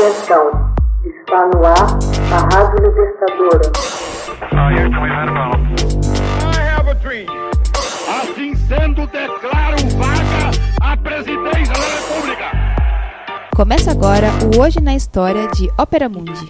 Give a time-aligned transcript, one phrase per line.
[0.00, 0.50] Atenção,
[1.04, 1.98] está no ar
[2.32, 3.70] a Rádio Libertadora.
[8.08, 10.50] Assim sendo, declaro vaga
[10.80, 12.50] a presidência da República.
[13.54, 16.48] Começa agora o Hoje na História de Ópera Mundi.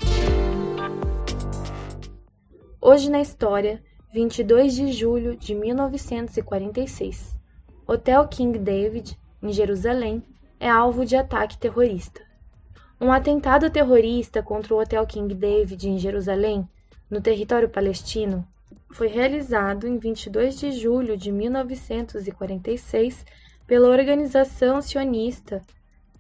[2.81, 3.83] Hoje na História,
[4.15, 7.37] 22 de julho de 1946.
[7.85, 10.23] Hotel King David, em Jerusalém,
[10.61, 12.30] é alvo de ataque terrorista.
[13.01, 16.69] Um atentado terrorista contra o Hotel King David em Jerusalém,
[17.09, 18.47] no território palestino,
[18.91, 23.25] foi realizado em 22 de julho de 1946
[23.67, 25.63] pela organização sionista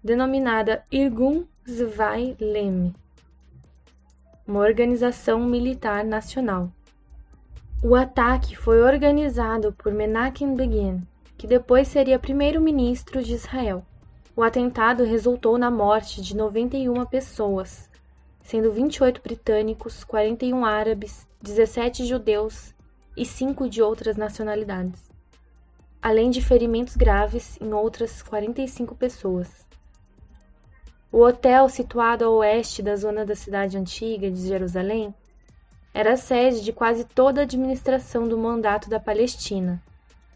[0.02, 2.94] denominada Irgun Zvai Lem,
[4.46, 6.72] uma organização militar nacional.
[7.84, 11.02] O ataque foi organizado por Menachem Begin,
[11.36, 13.84] que depois seria primeiro-ministro de Israel.
[14.36, 17.90] O atentado resultou na morte de 91 pessoas,
[18.40, 22.72] sendo 28 britânicos, 41 árabes, 17 judeus
[23.16, 25.10] e 5 de outras nacionalidades,
[26.00, 29.66] além de ferimentos graves em outras 45 pessoas.
[31.10, 35.12] O hotel, situado a oeste da zona da cidade antiga de Jerusalém,
[35.92, 39.82] era sede de quase toda a administração do Mandato da Palestina,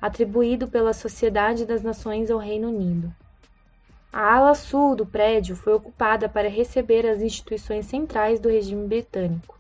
[0.03, 3.15] atribuído pela Sociedade das Nações ao Reino Unido.
[4.17, 9.59] A ala sul do prédio foi ocupada para receber as instituições centrais do regime britânico,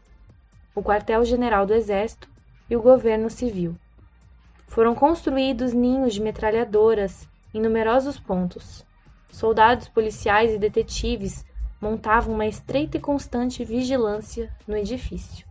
[0.73, 2.29] o quartel-general do Exército
[2.71, 3.75] e o governo civil.
[4.69, 8.87] Foram construídos ninhos de metralhadoras em numerosos pontos.
[9.29, 11.45] Soldados policiais e detetives
[11.81, 15.45] montavam uma estreita e constante vigilância no edifício.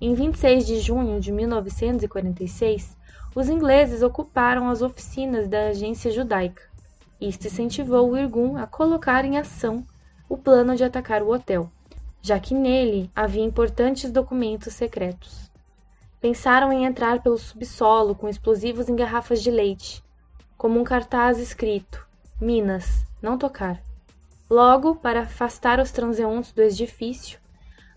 [0.00, 2.96] Em 26 de junho de 1946,
[3.32, 6.66] os ingleses ocuparam as oficinas da agência judaica
[7.20, 9.84] isto incentivou o Irgun a colocar em ação
[10.28, 11.70] o plano de atacar o hotel,
[12.20, 15.50] já que nele havia importantes documentos secretos.
[16.20, 20.02] Pensaram em entrar pelo subsolo com explosivos em garrafas de leite,
[20.56, 22.06] como um cartaz escrito:
[22.40, 23.82] Minas, não tocar.
[24.50, 27.38] Logo, para afastar os transeuntes do edifício,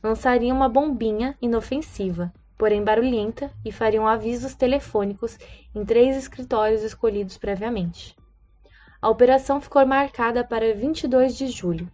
[0.03, 5.37] lançariam uma bombinha inofensiva, porém barulhenta, e fariam avisos telefônicos
[5.73, 8.15] em três escritórios escolhidos previamente.
[9.01, 11.89] A operação ficou marcada para 22 de julho.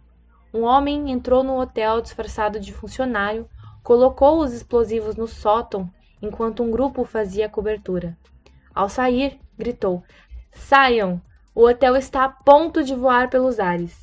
[0.52, 3.48] Um homem entrou no hotel disfarçado de funcionário,
[3.82, 8.14] colocou os explosivos no sótão enquanto um grupo fazia a cobertura.
[8.74, 10.02] Ao sair, gritou:
[10.52, 11.18] Saiam!
[11.54, 13.96] O hotel está a ponto de voar pelos ares.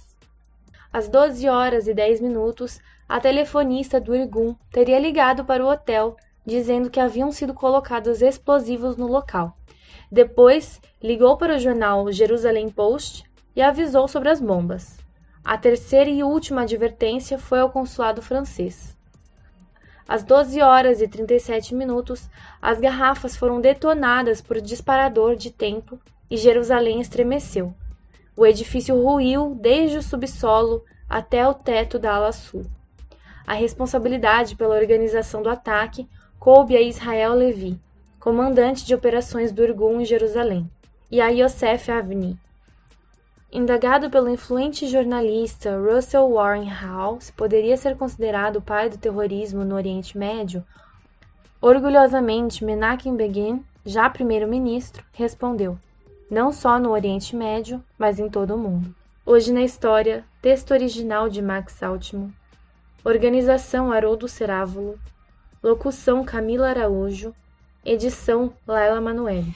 [0.92, 6.18] Às 12 horas e 10 minutos, a telefonista do Irgun teria ligado para o hotel
[6.44, 9.56] dizendo que haviam sido colocados explosivos no local.
[10.12, 13.24] Depois, ligou para o jornal Jerusalem Post
[13.56, 14.98] e avisou sobre as bombas.
[15.44, 18.98] A terceira e última advertência foi ao consulado francês.
[20.08, 22.28] Às 12 horas e 37 minutos,
[22.60, 27.72] as garrafas foram detonadas por disparador de tempo e Jerusalém estremeceu.
[28.36, 32.66] O edifício ruiu desde o subsolo até o teto da ala sul.
[33.46, 37.80] A responsabilidade pela organização do ataque coube a Israel Levi,
[38.20, 40.68] comandante de operações do Irgun em Jerusalém,
[41.12, 42.40] e a Yosef Avni.
[43.52, 49.64] Indagado pelo influente jornalista Russell Warren Hall se poderia ser considerado o pai do terrorismo
[49.64, 50.66] no Oriente Médio,
[51.62, 55.78] orgulhosamente Menachem Begin, já primeiro-ministro, respondeu:
[56.30, 58.94] não só no Oriente Médio, mas em todo o mundo.
[59.26, 62.34] Hoje na história, texto original de Max Altman,
[63.04, 65.00] organização Haroldo Cerávulo,
[65.64, 67.34] locução Camila Araújo,
[67.84, 69.56] Edição Laila Manoeli.